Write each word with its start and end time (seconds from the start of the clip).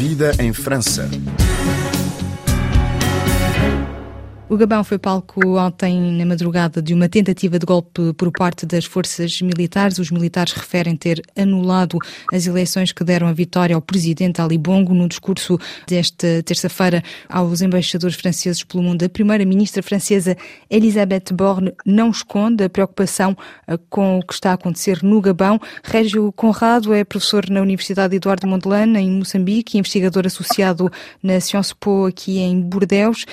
Vida 0.00 0.32
em 0.38 0.50
França. 0.50 1.06
O 4.50 4.56
Gabão 4.56 4.82
foi 4.82 4.98
palco 4.98 5.56
ontem 5.56 6.18
na 6.18 6.26
madrugada 6.26 6.82
de 6.82 6.92
uma 6.92 7.08
tentativa 7.08 7.56
de 7.56 7.64
golpe 7.64 8.12
por 8.14 8.32
parte 8.32 8.66
das 8.66 8.84
forças 8.84 9.40
militares. 9.40 9.96
Os 10.00 10.10
militares 10.10 10.52
referem 10.52 10.96
ter 10.96 11.22
anulado 11.38 11.96
as 12.32 12.48
eleições 12.48 12.90
que 12.90 13.04
deram 13.04 13.28
a 13.28 13.32
vitória 13.32 13.76
ao 13.76 13.80
presidente 13.80 14.42
Ali 14.42 14.58
Bongo. 14.58 14.92
No 14.92 15.08
discurso 15.08 15.56
desta 15.86 16.42
terça-feira 16.42 17.00
aos 17.28 17.60
embaixadores 17.62 18.16
franceses 18.16 18.64
pelo 18.64 18.82
mundo, 18.82 19.04
a 19.04 19.08
primeira-ministra 19.08 19.84
francesa 19.84 20.36
Elisabeth 20.68 21.32
Borne 21.32 21.72
não 21.86 22.10
esconde 22.10 22.64
a 22.64 22.68
preocupação 22.68 23.36
eh, 23.68 23.78
com 23.88 24.18
o 24.18 24.22
que 24.26 24.34
está 24.34 24.50
a 24.50 24.54
acontecer 24.54 25.00
no 25.00 25.20
Gabão. 25.20 25.60
Régio 25.84 26.32
Conrado 26.32 26.92
é 26.92 27.04
professor 27.04 27.48
na 27.48 27.62
Universidade 27.62 28.16
Eduardo 28.16 28.48
Mondlane, 28.48 28.98
em 28.98 29.12
Moçambique, 29.12 29.78
investigador 29.78 30.26
associado 30.26 30.90
na 31.22 31.38
Sciences 31.38 31.72
Po 31.72 32.06
aqui 32.06 32.40
em 32.40 32.60
Bordeaux. 32.60 33.24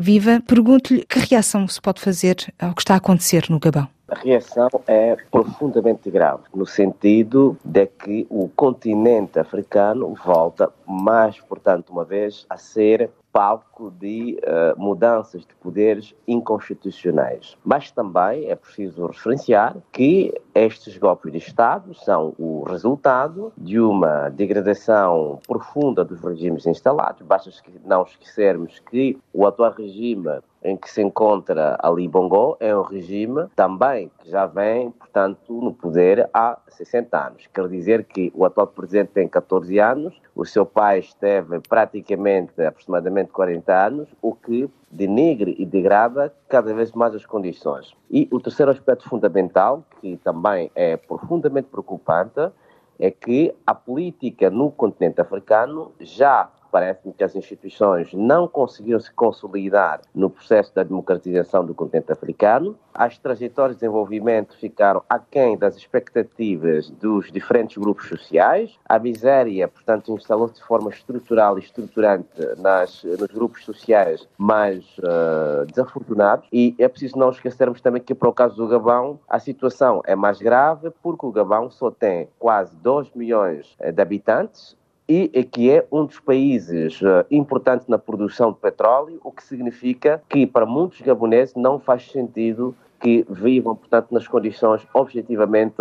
Viva, 0.00 0.40
pergunto-lhe 0.46 1.04
que 1.04 1.18
reação 1.18 1.66
se 1.66 1.82
pode 1.82 2.00
fazer 2.00 2.36
ao 2.56 2.72
que 2.72 2.82
está 2.82 2.94
a 2.94 2.98
acontecer 2.98 3.46
no 3.50 3.58
Gabão? 3.58 3.88
A 4.06 4.14
reação 4.14 4.68
é 4.86 5.16
profundamente 5.28 6.08
grave, 6.08 6.44
no 6.54 6.64
sentido 6.64 7.58
de 7.64 7.84
que 7.86 8.24
o 8.30 8.48
continente 8.48 9.40
africano 9.40 10.14
volta 10.24 10.72
mais, 10.86 11.40
portanto, 11.40 11.90
uma 11.90 12.04
vez 12.04 12.46
a 12.48 12.56
ser 12.56 13.10
palco 13.38 13.92
de 13.92 14.36
uh, 14.42 14.76
mudanças 14.76 15.42
de 15.42 15.54
poderes 15.60 16.12
inconstitucionais. 16.26 17.56
Mas 17.64 17.88
também 17.88 18.50
é 18.50 18.56
preciso 18.56 19.06
referenciar 19.06 19.76
que 19.92 20.34
estes 20.52 20.98
golpes 20.98 21.30
de 21.30 21.38
Estado 21.38 21.94
são 21.94 22.34
o 22.36 22.64
resultado 22.64 23.52
de 23.56 23.78
uma 23.78 24.28
degradação 24.28 25.38
profunda 25.46 26.04
dos 26.04 26.20
regimes 26.20 26.66
instalados. 26.66 27.24
Basta 27.24 27.48
não 27.84 28.02
esquecermos 28.02 28.80
que 28.90 29.16
o 29.32 29.46
atual 29.46 29.70
regime 29.70 30.40
em 30.62 30.76
que 30.76 30.90
se 30.90 31.02
encontra 31.02 31.78
Ali 31.82 32.08
Bongo 32.08 32.56
é 32.60 32.76
um 32.76 32.82
regime 32.82 33.46
também 33.54 34.10
que 34.18 34.30
já 34.30 34.46
vem, 34.46 34.90
portanto, 34.90 35.60
no 35.60 35.72
poder 35.72 36.28
há 36.34 36.58
60 36.68 37.26
anos. 37.26 37.46
Quer 37.52 37.68
dizer 37.68 38.04
que 38.04 38.32
o 38.34 38.44
atual 38.44 38.66
presidente 38.66 39.10
tem 39.12 39.28
14 39.28 39.78
anos, 39.78 40.20
o 40.34 40.44
seu 40.44 40.66
pai 40.66 40.98
esteve 40.98 41.60
praticamente 41.60 42.60
aproximadamente 42.62 43.30
40 43.30 43.72
anos, 43.72 44.08
o 44.20 44.34
que 44.34 44.68
denigre 44.90 45.54
e 45.58 45.66
degrada 45.66 46.34
cada 46.48 46.72
vez 46.74 46.92
mais 46.92 47.14
as 47.14 47.26
condições. 47.26 47.94
E 48.10 48.28
o 48.30 48.40
terceiro 48.40 48.72
aspecto 48.72 49.08
fundamental, 49.08 49.84
que 50.00 50.16
também 50.18 50.70
é 50.74 50.96
profundamente 50.96 51.68
preocupante, 51.68 52.50
é 52.98 53.10
que 53.10 53.54
a 53.64 53.74
política 53.74 54.50
no 54.50 54.72
continente 54.72 55.20
africano 55.20 55.92
já 56.00 56.50
Parece-me 56.70 57.12
que 57.12 57.24
as 57.24 57.34
instituições 57.34 58.12
não 58.12 58.46
conseguiram 58.46 59.00
se 59.00 59.12
consolidar 59.12 60.00
no 60.14 60.30
processo 60.30 60.74
da 60.74 60.82
democratização 60.82 61.64
do 61.64 61.74
continente 61.74 62.12
africano. 62.12 62.76
As 62.94 63.18
trajetórias 63.18 63.76
de 63.76 63.80
desenvolvimento 63.80 64.56
ficaram 64.56 65.02
aquém 65.08 65.56
das 65.56 65.76
expectativas 65.76 66.90
dos 66.90 67.30
diferentes 67.30 67.76
grupos 67.76 68.08
sociais. 68.08 68.76
A 68.88 68.98
miséria, 68.98 69.68
portanto, 69.68 70.12
instalou-se 70.12 70.54
de 70.54 70.62
forma 70.62 70.90
estrutural 70.90 71.58
e 71.58 71.62
estruturante 71.62 72.28
nas, 72.58 73.02
nos 73.04 73.28
grupos 73.28 73.64
sociais 73.64 74.28
mais 74.36 74.84
uh, 74.98 75.66
desafortunados. 75.66 76.48
E 76.52 76.74
é 76.78 76.88
preciso 76.88 77.18
não 77.18 77.30
esquecermos 77.30 77.80
também 77.80 78.02
que, 78.02 78.14
para 78.14 78.28
o 78.28 78.32
caso 78.32 78.56
do 78.56 78.66
Gabão, 78.66 79.18
a 79.28 79.38
situação 79.38 80.02
é 80.06 80.14
mais 80.14 80.38
grave 80.38 80.90
porque 81.02 81.24
o 81.24 81.32
Gabão 81.32 81.70
só 81.70 81.90
tem 81.90 82.28
quase 82.38 82.76
2 82.76 83.12
milhões 83.14 83.76
eh, 83.78 83.92
de 83.92 84.02
habitantes 84.02 84.77
e 85.08 85.42
que 85.44 85.70
é 85.70 85.86
um 85.90 86.04
dos 86.04 86.20
países 86.20 87.00
uh, 87.00 87.24
importantes 87.30 87.88
na 87.88 87.98
produção 87.98 88.52
de 88.52 88.58
petróleo, 88.58 89.18
o 89.24 89.32
que 89.32 89.42
significa 89.42 90.22
que 90.28 90.46
para 90.46 90.66
muitos 90.66 91.00
gaboneses 91.00 91.54
não 91.54 91.80
faz 91.80 92.10
sentido 92.10 92.76
que 93.00 93.24
vivam, 93.30 93.74
portanto, 93.76 94.08
nas 94.10 94.26
condições 94.26 94.82
objetivamente 94.92 95.76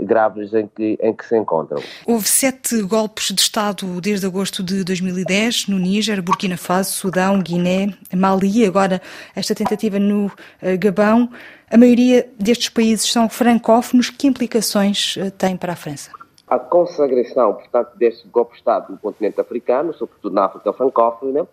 graves 0.00 0.54
em 0.54 0.66
que, 0.66 0.98
em 1.00 1.14
que 1.14 1.24
se 1.24 1.36
encontram. 1.36 1.80
Houve 2.06 2.26
sete 2.26 2.82
golpes 2.82 3.26
de 3.26 3.40
Estado 3.40 4.00
desde 4.00 4.26
agosto 4.26 4.62
de 4.62 4.82
2010 4.82 5.68
no 5.68 5.78
Níger, 5.78 6.22
Burkina 6.22 6.56
Faso, 6.56 6.92
Sudão, 6.92 7.40
Guiné, 7.40 7.94
Mali, 8.14 8.64
agora 8.64 9.02
esta 9.36 9.54
tentativa 9.54 9.98
no 9.98 10.26
uh, 10.26 10.30
Gabão. 10.78 11.30
A 11.70 11.76
maioria 11.76 12.28
destes 12.38 12.70
países 12.70 13.10
são 13.10 13.28
francófonos. 13.28 14.10
Que 14.10 14.26
implicações 14.26 15.16
uh, 15.16 15.30
tem 15.30 15.56
para 15.56 15.74
a 15.74 15.76
França? 15.76 16.21
A 16.52 16.58
consagração, 16.58 17.54
portanto, 17.54 17.96
deste 17.96 18.28
golpe 18.28 18.52
de 18.52 18.58
Estado 18.58 18.92
no 18.92 18.98
continente 18.98 19.40
africano, 19.40 19.94
sobretudo 19.94 20.34
na 20.34 20.44
África 20.44 20.70
francófona, 20.74 21.48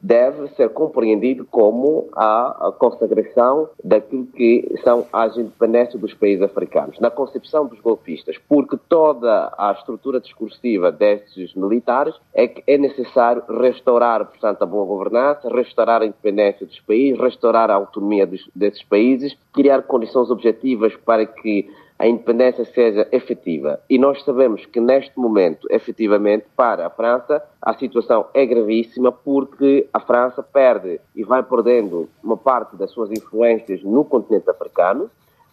deve 0.00 0.48
ser 0.54 0.70
compreendido 0.70 1.44
como 1.44 2.08
a, 2.16 2.72
consagração 2.76 3.68
daquilo 3.84 4.26
que 4.26 4.66
são 4.82 5.06
as 5.12 5.36
independências 5.36 6.00
dos 6.00 6.14
países 6.14 6.42
africanos, 6.42 6.98
na 6.98 7.10
concepção 7.10 7.66
dos 7.66 7.78
golpistas, 7.78 8.36
porque 8.48 8.76
toda 8.88 9.52
a 9.56 9.70
estrutura 9.78 10.20
discursiva 10.20 10.90
destes 10.90 11.54
militares 11.54 12.14
é 12.34 12.48
que 12.48 12.64
é 12.66 12.76
necessário 12.76 13.44
restaurar, 13.46 14.24
portanto, 14.24 14.62
a 14.62 14.66
boa 14.66 14.84
governança, 14.84 15.48
restaurar 15.48 16.02
a 16.02 16.06
independência 16.06 16.66
dos 16.66 16.80
países, 16.80 17.20
restaurar 17.20 17.70
a 17.70 17.74
autonomia 17.74 18.26
dos, 18.26 18.50
desses 18.52 18.82
países, 18.82 19.36
criar 19.52 19.82
condições 19.82 20.28
objetivas 20.28 20.96
para 20.96 21.24
que 21.24 21.68
a 22.00 22.06
independência 22.06 22.64
seja 22.64 23.06
efetiva. 23.12 23.78
E 23.88 23.98
nós 23.98 24.24
sabemos 24.24 24.64
que 24.64 24.80
neste 24.80 25.18
momento, 25.18 25.68
efetivamente, 25.70 26.46
para 26.56 26.86
a 26.86 26.90
França, 26.90 27.42
a 27.60 27.74
situação 27.74 28.24
é 28.32 28.46
gravíssima 28.46 29.12
porque 29.12 29.86
a 29.92 30.00
França 30.00 30.42
perde 30.42 30.98
e 31.14 31.22
vai 31.22 31.42
perdendo 31.42 32.08
uma 32.24 32.38
parte 32.38 32.74
das 32.74 32.90
suas 32.90 33.10
influências 33.10 33.82
no 33.82 34.02
continente 34.02 34.48
africano. 34.48 35.10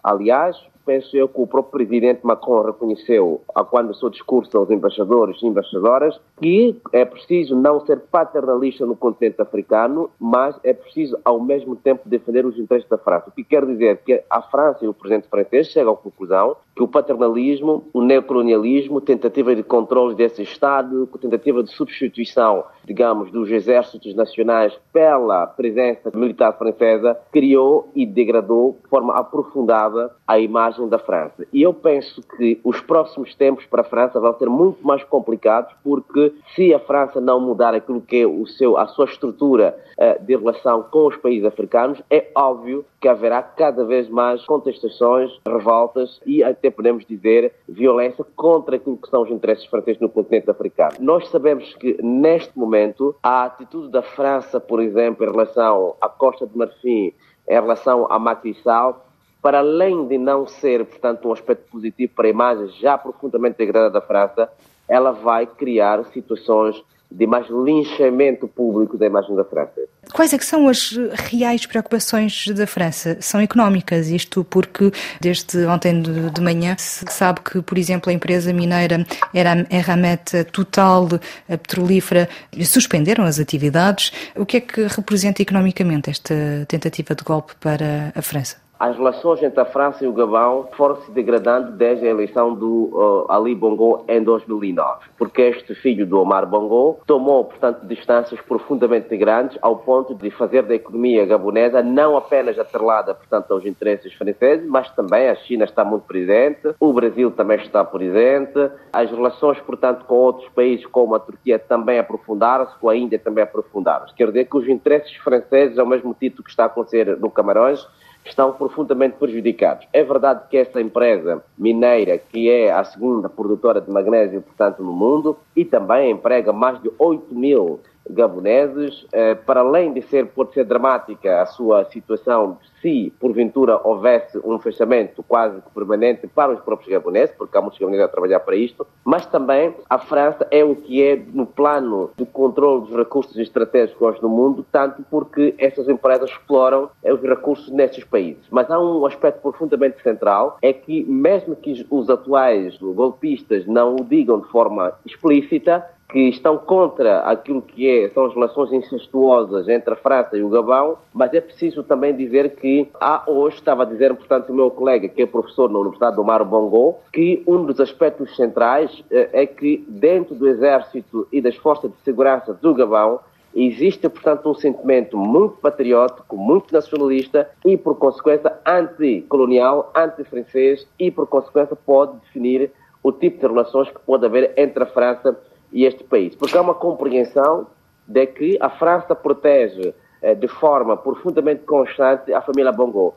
Aliás, 0.08 0.56
penso 0.86 1.18
eu 1.18 1.28
que 1.28 1.42
o 1.42 1.46
próprio 1.46 1.86
presidente 1.86 2.22
Macron 2.24 2.62
reconheceu, 2.62 3.42
quando 3.70 3.90
o 3.90 3.94
seu 3.94 4.10
discurso 4.10 4.58
aos 4.58 4.70
embaixadores 4.70 5.38
e 5.44 5.46
embaixadoras, 5.46 6.18
que 6.40 6.80
é 6.94 7.04
preciso 7.04 7.54
não 7.58 7.86
ser 7.86 8.00
paternalista 8.10 8.86
no 8.86 8.96
continente 8.96 9.42
africano, 9.42 10.10
mas 10.18 10.58
é 10.64 10.72
preciso, 10.72 11.20
ao 11.26 11.42
mesmo 11.42 11.76
tempo, 11.76 12.08
defender 12.08 12.46
os 12.46 12.58
interesses 12.58 12.90
da 12.90 12.98
França. 12.98 13.26
O 13.28 13.32
que 13.34 13.44
quer 13.44 13.66
dizer 13.66 13.98
que 14.06 14.24
a 14.30 14.42
França 14.42 14.86
e 14.86 14.88
o 14.88 14.94
presidente 14.94 15.28
francês 15.28 15.68
chegam 15.68 15.92
à 15.92 15.98
conclusão 15.98 16.56
que 16.74 16.84
o 16.84 16.88
paternalismo, 16.88 17.84
o 17.92 18.02
neocolonialismo, 18.02 19.02
tentativa 19.02 19.54
de 19.54 19.64
controle 19.64 20.16
desse 20.16 20.42
Estado, 20.44 21.10
tentativa 21.20 21.64
de 21.64 21.72
substituição, 21.72 22.64
digamos, 22.86 23.32
dos 23.32 23.50
exércitos 23.50 24.16
nacionais 24.16 24.78
pela 24.94 25.48
presença 25.48 26.12
militar 26.14 26.56
francesa, 26.58 27.20
criou 27.32 27.92
e 27.94 28.06
degradou 28.06 28.78
de 28.84 28.90
forma 28.90 29.14
aprofundada 29.16 29.97
a 30.28 30.40
imagem 30.40 30.88
da 30.88 31.00
França. 31.00 31.46
E 31.52 31.62
eu 31.62 31.74
penso 31.74 32.22
que 32.38 32.60
os 32.64 32.80
próximos 32.82 33.34
tempos 33.36 33.66
para 33.66 33.82
a 33.82 33.86
França 33.86 34.20
vão 34.20 34.34
ser 34.38 34.50
muito 34.50 34.86
mais 34.86 35.04
complicados, 35.04 35.74
porque 35.84 36.34
se 36.56 36.74
a 36.74 36.80
França 36.80 37.20
não 37.20 37.40
mudar 37.40 37.74
aquilo 37.74 38.02
que 38.02 38.22
é 38.22 38.28
o 38.28 38.46
seu, 38.46 38.78
a 38.78 38.88
sua 38.88 39.06
estrutura 39.06 39.78
uh, 39.98 40.24
de 40.24 40.36
relação 40.36 40.84
com 40.84 41.08
os 41.08 41.18
países 41.18 41.46
africanos, 41.46 42.02
é 42.10 42.30
óbvio 42.36 42.86
que 43.00 43.08
haverá 43.08 43.42
cada 43.42 43.86
vez 43.86 44.10
mais 44.10 44.44
contestações, 44.46 45.32
revoltas 45.48 46.20
e 46.26 46.44
até 46.44 46.70
podemos 46.70 47.06
dizer 47.06 47.54
violência 47.68 48.26
contra 48.36 48.76
aquilo 48.76 48.98
que 48.98 49.10
são 49.10 49.22
os 49.22 49.30
interesses 49.30 49.66
franceses 49.66 50.02
no 50.02 50.10
continente 50.10 50.50
africano. 50.50 50.94
Nós 51.00 51.28
sabemos 51.30 51.74
que 51.76 51.98
neste 52.02 52.58
momento 52.58 53.16
a 53.22 53.46
atitude 53.46 53.90
da 53.90 54.02
França, 54.02 54.60
por 54.60 54.82
exemplo, 54.82 55.26
em 55.26 55.32
relação 55.32 55.96
à 56.02 56.10
Costa 56.10 56.48
de 56.48 56.58
Marfim, 56.58 57.14
em 57.48 57.54
relação 57.54 58.06
à 58.10 58.20
Macky 58.20 58.54
Sall, 58.62 59.07
para 59.48 59.60
além 59.60 60.06
de 60.06 60.18
não 60.18 60.46
ser, 60.46 60.84
portanto, 60.84 61.30
um 61.30 61.32
aspecto 61.32 61.72
positivo 61.72 62.12
para 62.14 62.28
a 62.28 62.30
imagem 62.30 62.68
já 62.82 62.98
profundamente 62.98 63.58
degradada 63.58 63.94
da 63.94 64.02
França, 64.02 64.50
ela 64.90 65.14
vai 65.14 65.46
criar 65.48 66.04
situações 66.12 66.84
de 67.10 67.26
mais 67.26 67.48
linchamento 67.50 68.46
público 68.46 68.98
da 68.98 69.06
imagem 69.06 69.34
da 69.38 69.46
França. 69.46 69.80
Quais 70.12 70.34
é 70.34 70.38
que 70.38 70.44
são 70.44 70.68
as 70.68 70.92
reais 71.32 71.66
preocupações 71.66 72.50
da 72.50 72.68
França? 72.68 73.16
São 73.22 73.40
económicas, 73.40 74.10
isto 74.10 74.44
porque 74.44 74.92
desde 75.22 75.66
ontem 75.66 76.02
de, 76.02 76.42
manhã 76.42 76.76
se 76.78 77.06
sabe 77.10 77.40
que, 77.40 77.62
por 77.62 77.78
exemplo, 77.78 78.10
a 78.10 78.14
empresa 78.14 78.52
mineira 78.52 79.08
Eramet 79.34 80.44
Total, 80.52 81.08
a 81.48 81.58
petrolífera, 81.58 82.28
suspenderam 82.66 83.24
as 83.24 83.40
atividades. 83.40 84.12
O 84.36 84.46
que 84.46 84.58
é 84.58 84.60
que 84.60 84.88
representa 84.88 85.42
economicamente 85.42 86.10
esta 86.10 86.36
tentativa 86.68 87.16
de 87.16 87.24
golpe 87.24 87.54
para 87.62 88.12
a 88.14 88.22
França? 88.22 88.67
As 88.80 88.96
relações 88.96 89.42
entre 89.42 89.60
a 89.60 89.66
França 89.66 90.06
e 90.06 90.08
o 90.08 90.14
Gabão 90.14 90.70
foram 90.74 90.98
se 90.98 91.12
degradando 91.12 91.72
desde 91.72 92.06
a 92.06 92.10
eleição 92.10 92.54
do 92.54 92.92
uh, 92.94 93.32
Ali 93.32 93.56
Bongo 93.56 94.06
em 94.08 94.22
2009, 94.22 95.06
porque 95.18 95.42
este 95.42 95.74
filho 95.76 96.06
do 96.06 96.20
Omar 96.20 96.46
Bongo 96.46 97.00
tomou, 97.06 97.46
portanto, 97.46 97.86
distâncias 97.88 98.40
profundamente 98.42 99.16
grandes 99.18 99.58
ao 99.62 99.78
ponto 99.78 100.14
de 100.14 100.30
fazer 100.30 100.64
da 100.64 100.76
economia 100.76 101.26
gabonesa 101.26 101.82
não 101.82 102.16
apenas 102.16 102.60
atrelada, 102.60 103.16
portanto, 103.16 103.52
aos 103.52 103.66
interesses 103.66 104.14
franceses, 104.14 104.68
mas 104.68 104.90
também 104.92 105.28
a 105.30 105.36
China 105.36 105.66
está 105.66 105.84
muito 105.84 106.04
presente, 106.04 106.76
o 106.80 106.94
Brasil 106.94 107.32
também 107.32 107.58
está 107.58 107.84
presente, 107.84 108.70
as 108.94 109.10
relações, 109.10 109.60
portanto, 109.62 110.06
com 110.06 110.16
outros 110.16 110.48
países 110.50 110.86
como 110.86 111.16
a 111.16 111.20
Turquia 111.20 111.58
também 111.58 111.98
aprofundaram-se, 111.98 112.78
com 112.80 112.90
a 112.90 112.96
Índia 112.96 113.18
também 113.18 113.44
aprofundaram-se. 113.44 114.14
Quer 114.14 114.28
dizer 114.28 114.46
que 114.46 114.58
os 114.58 114.68
interesses 114.68 115.16
franceses, 115.18 115.80
ao 115.80 115.86
mesmo 115.86 116.14
título 116.14 116.44
que 116.44 116.50
está 116.50 116.64
a 116.64 116.68
acontecer 116.68 117.18
no 117.18 117.32
Camarões, 117.32 117.88
estão 118.28 118.52
profundamente 118.54 119.16
prejudicados. 119.18 119.88
É 119.92 120.04
verdade 120.04 120.42
que 120.50 120.58
esta 120.58 120.82
empresa 120.82 121.44
mineira, 121.58 122.18
que 122.18 122.50
é 122.50 122.72
a 122.72 122.84
segunda 122.84 123.30
produtora 123.30 123.82
de 123.82 123.90
magnésio, 123.90 124.42
portanto, 124.42 124.84
no 124.84 124.92
mundo, 124.92 125.38
e 125.56 125.66
também 125.66 126.12
emprega 126.12 126.54
mais 126.54 126.82
de 126.82 126.92
8 126.98 127.34
mil 127.34 127.80
gaboneses, 128.10 129.06
eh, 129.12 129.36
para 129.36 129.62
além 129.62 129.94
de 129.94 130.02
ser, 130.02 130.28
pode 130.28 130.54
ser 130.54 130.64
dramática 130.64 131.42
a 131.42 131.46
sua 131.46 131.86
situação 131.86 132.58
se 132.82 133.12
porventura 133.20 133.80
houvesse 133.84 134.40
um 134.44 134.60
fechamento 134.60 135.24
quase 135.24 135.62
permanente 135.74 136.28
para 136.28 136.52
os 136.52 136.60
próprios 136.60 136.92
gaboneses, 136.92 137.34
porque 137.38 137.58
há 137.58 137.62
muitos 137.62 137.80
gaboneses 137.80 138.06
a 138.06 138.10
trabalhar 138.10 138.40
para 138.42 138.56
isto, 138.56 138.86
mas 139.04 139.26
também 139.26 139.74
a 139.90 139.98
França 139.98 140.48
é 140.52 140.64
o 140.64 140.76
que 140.76 141.04
é 141.04 141.16
no 141.34 141.46
plano 141.46 142.12
de 142.16 142.26
controle 142.26 142.82
dos 142.82 142.96
recursos 142.96 143.36
estratégicos 143.38 144.22
no 144.22 144.30
mundo, 144.30 144.66
tanto 144.72 145.04
porque 145.10 145.56
essas 145.58 145.90
empresas 145.90 146.30
exploram 146.30 146.90
os 147.04 147.22
recursos 147.22 147.70
nesses 147.72 148.04
países. 148.04 148.44
Mas 148.52 148.70
há 148.70 148.80
um 148.80 149.06
aspecto 149.06 149.42
profundamente 149.42 150.02
central, 150.02 150.58
é 150.62 150.72
que 150.72 151.04
mesmo 151.06 151.56
que 151.56 151.86
os 151.90 152.10
atuais 152.10 152.78
golpistas 152.78 153.66
não 153.66 153.96
o 153.96 154.04
digam 154.04 154.40
de 154.40 154.48
forma 154.48 154.94
explícita, 155.06 155.86
que 156.10 156.30
estão 156.30 156.58
contra 156.58 157.20
aquilo 157.20 157.62
que 157.62 157.90
é, 157.90 158.10
são 158.10 158.26
as 158.26 158.34
relações 158.34 158.72
incestuosas 158.72 159.68
entre 159.68 159.94
a 159.94 159.98
França 159.98 160.38
e 160.38 160.44
o 160.44 160.50
Gabão, 160.50 160.98
mas 161.14 161.34
é 161.34 161.42
preciso 161.42 161.84
também 161.84 162.16
dizer 162.16 162.56
que 162.56 162.88
há 163.00 163.24
hoje, 163.28 163.58
estava 163.58 163.84
a 163.84 163.86
dizer, 163.86 164.16
portanto, 164.16 164.50
o 164.50 164.56
meu 164.56 164.72
colega, 164.72 165.10
que 165.10 165.22
é 165.22 165.26
professor 165.26 165.70
na 165.70 165.80
Universidade 165.80 166.16
do 166.16 166.24
Mar 166.24 166.44
Bongo, 166.46 167.00
que 167.12 167.44
um 167.46 167.66
dos 167.66 167.80
aspectos 167.82 168.34
centrais 168.38 169.04
eh, 169.12 169.30
é 169.34 169.46
que 169.46 169.86
dentro 169.88 170.34
do 170.34 170.48
Exército 170.48 171.28
e 171.32 171.42
das 171.42 171.58
Forças 171.58 171.92
de 171.92 171.98
Segurança 172.06 172.54
do 172.54 172.74
Gabão 172.74 173.20
existe, 173.54 174.08
portanto, 174.08 174.50
um 174.50 174.54
sentimento 174.54 175.18
muito 175.18 175.58
patriótico, 175.58 176.38
muito 176.38 176.72
nacionalista 176.72 177.50
e, 177.66 177.76
por 177.76 177.98
consequência, 177.98 178.54
anticolonial, 178.66 179.92
anti-francês 179.96 180.88
e, 180.98 181.12
por 181.12 181.28
consequência, 181.28 181.76
pode 181.76 182.18
definir 182.20 182.72
o 183.04 183.12
tipo 183.12 183.40
de 183.40 183.48
relações 183.48 183.90
que 183.90 184.00
pode 184.00 184.26
haver 184.26 184.54
entre 184.58 184.84
a 184.84 184.86
França 184.86 185.38
e 185.56 185.57
e 185.72 185.86
este 185.86 186.04
país, 186.04 186.36
porque 186.36 186.58
há 186.58 186.62
uma 186.62 186.74
compreensão 186.74 187.68
de 188.08 188.26
que 188.28 188.58
a 188.62 188.70
França 188.70 189.14
protege 189.14 189.94
eh, 190.22 190.34
de 190.34 190.48
forma 190.48 190.96
profundamente 190.96 191.64
constante 191.64 192.34
a 192.34 192.42
família 192.42 192.72
Bongo. 192.72 193.14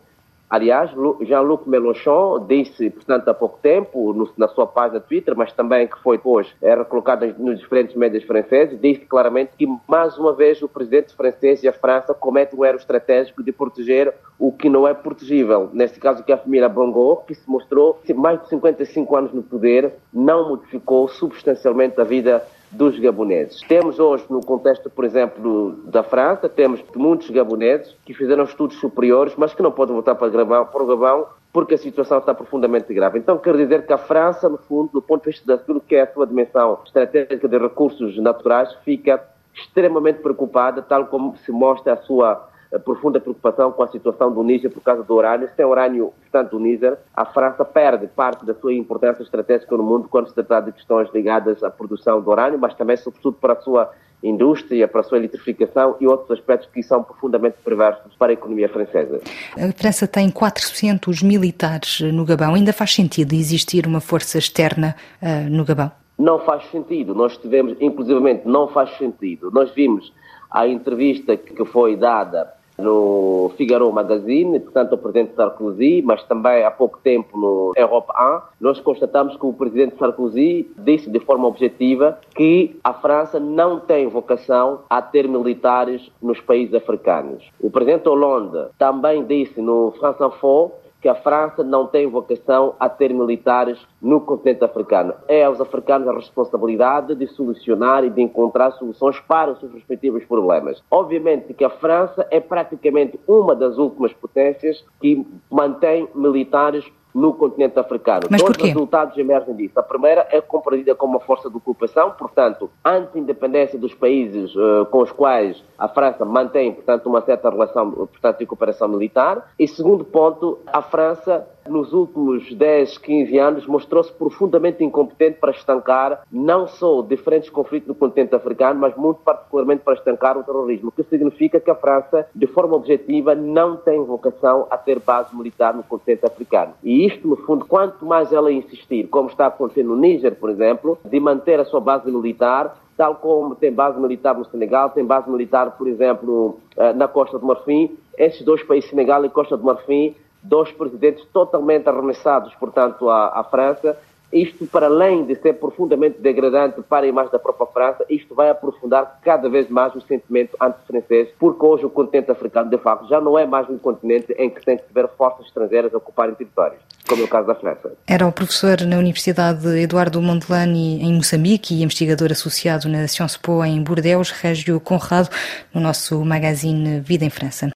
Aliás, 0.51 0.91
Jean-Luc 1.21 1.69
Mélenchon 1.69 2.45
disse, 2.49 2.91
portanto, 2.91 3.29
há 3.29 3.35
pouco 3.35 3.61
tempo, 3.63 4.13
no, 4.13 4.29
na 4.37 4.49
sua 4.49 4.67
página 4.67 4.99
Twitter, 4.99 5.37
mas 5.37 5.53
também 5.53 5.87
que 5.87 5.97
foi 6.03 6.17
depois 6.17 6.53
era 6.61 6.85
colocado 6.85 7.25
nos 7.39 7.61
diferentes 7.61 7.95
médias 7.95 8.25
franceses, 8.25 8.81
disse 8.81 9.07
claramente 9.07 9.53
que, 9.57 9.65
mais 9.87 10.19
uma 10.19 10.35
vez, 10.35 10.61
o 10.61 10.69
presidente 10.69 11.15
francês 11.15 11.63
e 11.63 11.69
a 11.69 11.73
França 11.73 12.13
cometem 12.13 12.59
o 12.59 12.65
erro 12.65 12.79
estratégico 12.79 13.45
de 13.45 13.53
proteger 13.53 14.13
o 14.41 14.51
que 14.51 14.69
não 14.69 14.89
é 14.89 14.93
protegível. 14.93 15.71
Neste 15.73 16.01
caso, 16.01 16.25
que 16.25 16.33
é 16.33 16.35
a 16.35 16.39
família 16.39 16.69
Bongo, 16.69 17.23
que 17.29 17.35
se 17.35 17.49
mostrou 17.49 18.01
mais 18.17 18.43
de 18.43 18.49
55 18.49 19.17
anos 19.17 19.33
no 19.33 19.45
poder, 19.45 19.95
não 20.13 20.49
modificou 20.49 21.07
substancialmente 21.07 22.01
a 22.01 22.05
vida 22.05 22.45
dos 22.71 22.99
gaboneses. 22.99 23.61
Temos 23.63 23.99
hoje, 23.99 24.25
no 24.31 24.41
contexto, 24.41 24.89
por 24.89 25.05
exemplo, 25.05 25.73
da 25.85 26.03
França, 26.03 26.49
temos 26.49 26.83
muitos 26.95 27.29
gaboneses 27.31 27.97
que 28.05 28.15
fizeram 28.15 28.45
estudos 28.45 28.77
superiores, 28.79 29.35
mas 29.37 29.53
que 29.53 29.63
não 29.63 29.73
podem 29.73 29.95
voltar 29.95 30.15
para, 30.15 30.29
Gabão, 30.29 30.67
para 30.67 30.83
o 30.83 30.87
Gabão 30.87 31.27
porque 31.53 31.75
a 31.75 31.79
situação 31.79 32.19
está 32.19 32.33
profundamente 32.33 32.93
grave. 32.95 33.19
Então, 33.19 33.37
quer 33.37 33.57
dizer 33.57 33.85
que 33.85 33.93
a 33.93 33.99
França, 33.99 34.49
no 34.49 34.59
fundo, 34.59 34.91
do 34.93 35.03
ponto 35.03 35.25
de 35.25 35.31
vista 35.31 35.57
daquilo 35.57 35.81
que 35.81 35.97
é 35.97 36.03
a 36.03 36.13
sua 36.13 36.27
dimensão 36.27 36.79
estratégica 36.85 37.49
de 37.49 37.59
recursos 37.59 38.17
naturais, 38.19 38.73
fica 38.85 39.21
extremamente 39.53 40.21
preocupada, 40.21 40.81
tal 40.81 41.07
como 41.07 41.37
se 41.39 41.51
mostra 41.51 41.95
a 41.95 41.97
sua 41.97 42.50
profunda 42.79 43.19
preocupação 43.19 43.73
com 43.73 43.83
a 43.83 43.89
situação 43.89 44.33
do 44.33 44.43
Níger 44.43 44.71
por 44.71 44.83
causa 44.83 45.03
do 45.03 45.15
urânio. 45.15 45.49
Sem 45.57 45.65
urânio, 45.65 46.13
portanto, 46.21 46.53
do 46.53 46.61
Níger, 46.61 46.97
a 47.15 47.25
França 47.25 47.65
perde 47.65 48.07
parte 48.07 48.47
da 48.47 48.55
sua 48.55 48.73
importância 48.73 49.23
estratégica 49.23 49.77
no 49.77 49.83
mundo 49.83 50.09
quando 50.09 50.29
se 50.29 50.35
trata 50.35 50.67
de 50.67 50.73
questões 50.73 51.09
ligadas 51.13 51.63
à 51.65 51.71
produção 51.71 52.21
do 52.21 52.31
urânio, 52.31 52.59
mas 52.59 52.75
também, 52.75 52.97
sobretudo, 52.97 53.37
para 53.41 53.55
a 53.55 53.61
sua 53.61 53.91
indústria, 54.23 54.87
para 54.87 55.01
a 55.01 55.05
sua 55.05 55.19
eletrificação 55.19 55.97
e 56.01 56.07
outros 56.07 56.39
aspectos 56.39 56.69
que 56.73 56.83
são 56.83 57.03
profundamente 57.03 57.57
perversos 57.65 58.15
para 58.17 58.31
a 58.31 58.35
economia 58.35 58.69
francesa. 58.69 59.21
A 59.57 59.73
França 59.73 60.07
tem 60.07 60.31
400 60.31 61.23
militares 61.23 62.01
no 62.01 62.25
Gabão. 62.25 62.55
Ainda 62.55 62.73
faz 62.73 62.95
sentido 62.95 63.33
existir 63.33 63.87
uma 63.87 64.01
força 64.01 64.39
externa 64.39 64.95
uh, 65.23 65.51
no 65.51 65.65
Gabão? 65.65 65.91
Não 66.19 66.39
faz 66.41 66.71
sentido. 66.71 67.15
Nós 67.15 67.37
tivemos, 67.39 67.77
inclusivamente, 67.81 68.47
não 68.47 68.69
faz 68.69 68.97
sentido. 68.99 69.51
Nós 69.51 69.71
vimos 69.71 70.13
a 70.51 70.67
entrevista 70.67 71.37
que 71.37 71.65
foi 71.65 71.97
dada 71.97 72.60
no 72.81 73.53
Figaro 73.57 73.91
Magazine, 73.93 74.59
portanto, 74.61 74.95
o 74.95 74.99
presidente 74.99 75.35
Sarkozy, 75.35 76.03
mas 76.03 76.23
também 76.25 76.65
há 76.65 76.71
pouco 76.71 76.99
tempo 76.99 77.39
no 77.39 77.73
Europa 77.77 78.13
1, 78.61 78.65
nós 78.65 78.81
constatamos 78.81 79.37
que 79.37 79.47
o 79.47 79.53
presidente 79.53 79.97
Sarkozy 79.99 80.71
disse 80.79 81.11
de 81.11 81.21
forma 81.21 81.47
objetiva 81.47 82.19
que 82.35 82.79
a 82.83 82.93
França 82.93 83.39
não 83.39 83.81
tem 83.81 84.07
vocação 84.09 84.81
a 84.89 85.01
ter 85.01 85.29
militares 85.29 86.11
nos 86.23 86.41
países 86.41 86.75
africanos. 86.75 87.45
O 87.61 87.71
presidente 87.71 88.09
Hollande 88.09 88.69
também 88.79 89.25
disse 89.25 89.61
no 89.61 89.93
France 89.99 90.23
Info 90.23 90.73
que 91.01 91.09
a 91.09 91.15
França 91.15 91.65
não 91.65 91.87
tem 91.87 92.07
vocação 92.07 92.75
a 92.79 92.89
ter 92.89 93.13
militares 93.13 93.79
no 94.01 94.21
continente 94.21 94.65
africano. 94.65 95.15
É 95.27 95.45
aos 95.45 95.61
africanos 95.61 96.07
a 96.09 96.13
responsabilidade 96.13 97.15
de 97.15 97.27
solucionar 97.29 98.05
e 98.05 98.11
de 98.11 98.21
encontrar 98.21 98.73
soluções 98.73 99.19
para 99.21 99.53
os 99.53 99.61
seus 99.61 99.73
respectivos 99.73 100.25
problemas. 100.25 100.83
Obviamente 100.91 101.55
que 101.55 101.65
a 101.65 101.71
França 101.71 102.27
é 102.31 102.41
praticamente 102.41 103.19
uma 103.27 103.55
das 103.55 103.79
últimas 103.79 104.13
potências 104.13 104.85
que 105.01 105.27
mantém 105.51 106.09
militares 106.15 106.85
no 107.15 107.35
continente 107.35 107.79
africano. 107.79 108.29
Mas 108.31 108.43
Dois 108.43 108.57
resultados 108.57 109.17
emergem 109.19 109.55
disso. 109.55 109.79
A 109.79 109.83
primeira 109.83 110.27
é 110.31 110.41
compreendida 110.41 110.95
como 110.95 111.15
uma 111.15 111.21
força 111.21 111.51
de 111.51 111.57
ocupação, 111.57 112.13
portanto, 112.13 112.71
anti-independência 112.85 113.79
dos 113.79 113.95
países 113.95 114.55
uh, 114.55 114.87
com 114.91 115.03
os 115.03 115.13
quais 115.13 115.63
a 115.79 115.89
França 115.89 116.25
mantém, 116.25 116.73
portanto, 116.73 117.07
uma 117.07 117.21
certa 117.23 117.51
relação 117.51 117.91
portanto, 117.91 118.39
de 118.39 118.47
cooperação 118.47 118.89
militar. 118.89 119.51
E 119.59 119.67
segundo 119.67 120.05
ponto, 120.05 120.59
a 120.67 120.83
França 120.83 121.47
nos 121.69 121.93
últimos 121.93 122.53
10, 122.53 122.99
15 122.99 123.39
anos 123.39 123.67
mostrou-se 123.67 124.13
profundamente 124.13 124.83
incompetente 124.83 125.39
para 125.39 125.51
estancar 125.51 126.23
não 126.31 126.67
só 126.67 127.03
diferentes 127.03 127.51
conflitos 127.51 127.89
no 127.89 127.95
continente 127.95 128.35
africano, 128.35 128.81
mas 128.81 128.97
muito 128.97 129.21
particularmente 129.21 129.83
para 129.83 129.95
estancar 129.95 130.37
o 130.37 130.43
terrorismo, 130.43 130.89
o 130.89 130.93
que 130.93 131.03
significa 131.05 131.61
que 131.61 131.71
a 131.71 131.75
França, 131.75 132.27
de 132.35 132.47
forma 132.47 132.77
objetiva, 132.77 133.35
não 133.35 133.77
tem 133.77 134.03
vocação 134.05 134.67
a 134.71 134.77
ter 134.77 134.99
base 135.01 135.35
militar 135.35 135.75
no 135.75 135.83
continente 135.83 136.27
africano. 136.27 136.73
E 136.83 137.07
isto, 137.07 137.27
no 137.27 137.37
fundo, 137.37 137.65
quanto 137.65 138.05
mais 138.05 138.33
ela 138.33 138.51
insistir, 138.51 139.09
como 139.09 139.29
está 139.29 139.47
acontecendo 139.47 139.91
no 139.91 139.97
Níger, 139.97 140.37
por 140.37 140.51
exemplo, 140.51 140.99
de 141.05 141.21
manter 141.21 141.61
a 141.61 141.65
sua 141.65 141.81
base 141.81 142.11
militar, 142.11 142.77
tal 142.97 143.17
como 143.17 143.55
tem 143.55 143.73
base 143.73 143.99
militar 143.99 144.37
no 144.37 144.45
Senegal, 144.45 144.91
tem 144.91 145.05
base 145.05 145.31
militar, 145.31 145.71
por 145.79 145.89
exemplo, 145.89 146.59
eh, 146.77 146.93
na 146.93 147.09
Costa 147.09 147.39
do 147.39 147.47
Marfim. 147.47 147.97
Esses 148.17 148.43
dois 148.43 148.63
países, 148.63 148.91
Senegal 148.91 149.25
e 149.25 149.31
Costa 149.31 149.57
do 149.57 149.65
Marfim, 149.65 150.15
dois 150.43 150.71
presidentes 150.73 151.25
totalmente 151.33 151.89
arremessados, 151.89 152.55
portanto, 152.55 153.09
à, 153.09 153.41
à 153.41 153.45
França, 153.45 153.97
isto, 154.33 154.65
para 154.67 154.87
além 154.87 155.25
de 155.25 155.35
ser 155.37 155.55
profundamente 155.55 156.21
degradante 156.21 156.81
para 156.83 157.05
a 157.05 157.09
imagem 157.09 157.33
da 157.33 157.39
própria 157.39 157.67
França, 157.67 158.05
isto 158.09 158.33
vai 158.35 158.49
aprofundar 158.49 159.19
cada 159.23 159.49
vez 159.49 159.69
mais 159.69 159.95
o 159.95 160.01
sentimento 160.01 160.57
anti-francês, 160.61 161.29
porque 161.39 161.65
hoje 161.65 161.85
o 161.85 161.91
continente 161.91 162.31
africano, 162.31 162.71
de 162.71 162.79
facto, 162.79 163.09
já 163.09 163.21
não 163.21 163.37
é 163.37 163.45
mais 163.45 163.69
um 163.69 163.77
continente 163.77 164.33
em 164.39 164.49
que 164.49 164.65
tem 164.65 164.77
que 164.77 164.85
ver 164.95 165.09
forças 165.19 165.47
estrangeiras 165.47 165.93
ocuparem 165.95 166.35
territórios, 166.37 166.81
como 167.09 167.23
é 167.23 167.25
o 167.25 167.29
caso 167.29 167.49
da 167.49 167.57
França. 167.57 167.93
Era 168.07 168.27
o 168.27 168.33
professor 168.33 168.81
na 168.83 168.99
Universidade 168.99 169.67
Eduardo 169.81 170.23
Mondlane, 170.23 171.03
em 171.03 171.13
Moçambique, 171.13 171.75
e 171.75 171.83
investigador 171.83 172.31
associado 172.31 172.89
na 172.89 173.09
Sciences 173.09 173.37
Po, 173.37 173.65
em 173.65 173.83
Bordeaux, 173.83 174.31
Régio 174.31 174.79
Conrado, 174.79 175.29
no 175.75 175.81
nosso 175.81 176.25
magazine 176.25 177.01
Vida 177.01 177.25
em 177.25 177.31
França. 177.31 177.67